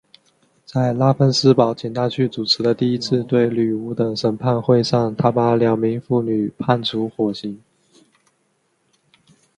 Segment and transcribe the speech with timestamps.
[0.65, 7.61] 在拉芬斯堡请他去主持的第一次对女巫的审判会上他把两名妇女判处火刑。